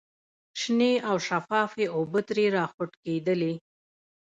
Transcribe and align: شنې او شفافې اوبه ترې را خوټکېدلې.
شنې 0.59 0.93
او 1.09 1.15
شفافې 1.27 1.85
اوبه 1.95 2.19
ترې 2.27 2.45
را 2.55 2.63
خوټکېدلې. 2.73 3.53